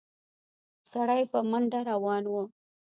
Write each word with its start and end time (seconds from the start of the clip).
سړی 0.91 1.21
په 1.31 1.39
منډه 1.49 1.79
روان 1.91 2.23
و. 2.31 2.33